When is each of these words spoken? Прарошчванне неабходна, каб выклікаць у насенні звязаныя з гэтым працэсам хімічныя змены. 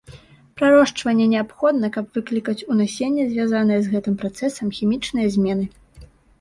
Прарошчванне 0.61 1.27
неабходна, 1.33 1.91
каб 1.99 2.17
выклікаць 2.17 2.57
у 2.69 2.79
насенні 2.81 3.27
звязаныя 3.31 3.79
з 3.87 3.95
гэтым 3.95 4.19
працэсам 4.25 4.67
хімічныя 4.81 5.27
змены. 5.39 5.65